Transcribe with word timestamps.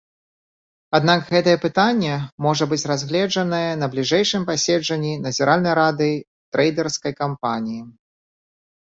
Аднак 0.97 1.25
гэтае 1.33 1.51
пытанне 1.65 2.15
можа 2.45 2.67
быць 2.71 2.79
разгледжанае 2.91 3.59
на 3.81 3.89
бліжэйшым 3.97 4.47
паседжанні 4.49 5.13
назіральнай 5.27 5.77
рады 5.81 6.09
трэйдэрскай 6.59 7.13
кампаніі. 7.21 7.81